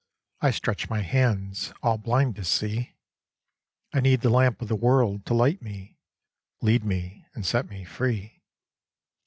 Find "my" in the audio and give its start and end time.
0.89-1.01